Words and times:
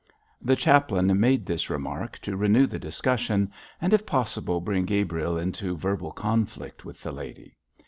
The 0.41 0.55
chaplain 0.55 1.19
made 1.19 1.45
this 1.45 1.69
remark 1.69 2.17
to 2.23 2.35
renew 2.35 2.65
the 2.65 2.79
discussion, 2.79 3.51
and 3.79 3.93
if 3.93 4.03
possible 4.03 4.59
bring 4.59 4.83
Gabriel 4.85 5.37
into 5.37 5.77
verbal 5.77 6.11
conflict 6.11 6.83
with 6.83 7.03
the 7.03 7.11
lady. 7.11 7.55